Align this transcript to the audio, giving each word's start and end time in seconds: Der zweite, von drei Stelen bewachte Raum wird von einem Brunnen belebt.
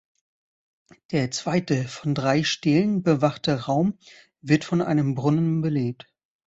Der 1.11 1.29
zweite, 1.29 1.83
von 1.87 2.15
drei 2.15 2.43
Stelen 2.43 3.03
bewachte 3.03 3.65
Raum 3.67 3.99
wird 4.41 4.63
von 4.63 4.81
einem 4.81 5.13
Brunnen 5.13 5.61
belebt. 5.61 6.11